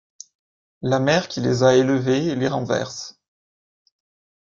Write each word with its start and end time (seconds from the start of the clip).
La 0.81 0.99
mer 0.99 1.27
qui 1.27 1.41
les 1.41 1.61
a 1.63 1.75
élevés, 1.75 2.33
les 2.33 2.47
renverse. 2.47 3.19